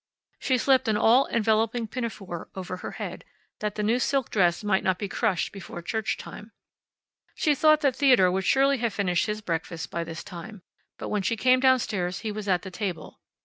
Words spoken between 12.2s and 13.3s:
he was at the table.